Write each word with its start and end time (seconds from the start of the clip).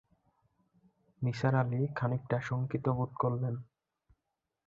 নিসার 1.21 1.53
আলি 1.55 1.81
খানিকটা 1.97 2.37
শঙ্কিত 2.47 2.85
বোধ 2.97 3.11
করলেন। 3.13 3.55